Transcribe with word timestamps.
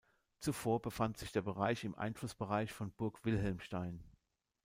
Zuvor 0.39 0.81
befand 0.81 1.19
sich 1.19 1.29
dieser 1.31 1.43
Bereich 1.43 1.83
im 1.83 1.93
Einflussbereich 1.93 2.73
von 2.73 2.91
Burg 2.91 3.23
Wilhelmstein. 3.23 4.03